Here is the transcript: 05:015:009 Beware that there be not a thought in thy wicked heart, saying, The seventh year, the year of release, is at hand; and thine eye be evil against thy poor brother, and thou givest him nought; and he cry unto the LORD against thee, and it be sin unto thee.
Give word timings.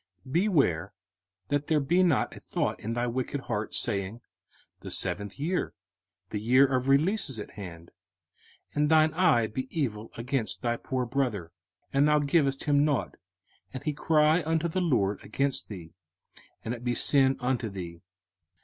05:015:009 0.25 0.33
Beware 0.33 0.93
that 1.49 1.67
there 1.67 1.79
be 1.79 2.01
not 2.01 2.35
a 2.35 2.39
thought 2.39 2.79
in 2.79 2.93
thy 2.93 3.05
wicked 3.05 3.41
heart, 3.41 3.75
saying, 3.75 4.19
The 4.79 4.89
seventh 4.89 5.37
year, 5.37 5.75
the 6.31 6.39
year 6.41 6.65
of 6.65 6.89
release, 6.89 7.29
is 7.29 7.39
at 7.39 7.51
hand; 7.51 7.91
and 8.73 8.89
thine 8.89 9.13
eye 9.13 9.45
be 9.45 9.67
evil 9.69 10.09
against 10.17 10.63
thy 10.63 10.77
poor 10.77 11.05
brother, 11.05 11.51
and 11.93 12.07
thou 12.07 12.17
givest 12.17 12.63
him 12.63 12.83
nought; 12.83 13.13
and 13.75 13.83
he 13.83 13.93
cry 13.93 14.41
unto 14.41 14.67
the 14.67 14.81
LORD 14.81 15.23
against 15.23 15.69
thee, 15.69 15.93
and 16.65 16.73
it 16.73 16.83
be 16.83 16.95
sin 16.95 17.37
unto 17.39 17.69
thee. 17.69 18.01